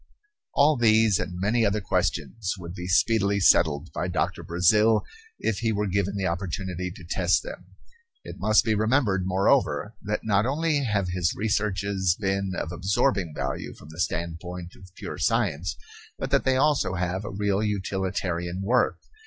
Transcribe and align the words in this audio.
All 0.55 0.77
these 0.77 1.19
and 1.19 1.39
many 1.39 1.63
other 1.63 1.79
questions 1.79 2.55
would 2.57 2.73
be 2.73 2.87
speedily 2.87 3.39
settled 3.39 3.91
by 3.93 4.07
Doctor 4.07 4.41
Brazil 4.41 5.03
if 5.37 5.59
he 5.59 5.71
were 5.71 5.85
given 5.85 6.15
the 6.15 6.25
opportunity 6.25 6.89
to 6.89 7.05
test 7.07 7.43
them. 7.43 7.65
It 8.23 8.39
must 8.39 8.63
be 8.65 8.73
remembered, 8.73 9.27
moreover, 9.27 9.93
that 10.01 10.23
not 10.25 10.47
only 10.47 10.85
have 10.85 11.09
his 11.09 11.35
researches 11.35 12.17
been 12.19 12.53
of 12.57 12.71
absorbing 12.71 13.35
value 13.35 13.75
from 13.75 13.89
the 13.89 13.99
standpoint 13.99 14.73
of 14.75 14.89
pure 14.95 15.19
science 15.19 15.75
but 16.17 16.31
that 16.31 16.45
they 16.45 16.57
also 16.57 16.95
have 16.95 17.23
a 17.23 17.29
real 17.29 17.61
utilitarian 17.61 18.63
worth. 18.63 19.07